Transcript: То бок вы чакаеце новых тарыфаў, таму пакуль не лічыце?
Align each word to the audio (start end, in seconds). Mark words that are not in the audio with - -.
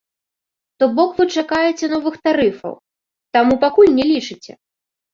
То 0.79 0.85
бок 0.99 1.11
вы 1.17 1.23
чакаеце 1.41 1.85
новых 1.95 2.19
тарыфаў, 2.25 2.73
таму 3.39 3.63
пакуль 3.69 3.97
не 4.03 4.13
лічыце? 4.13 4.53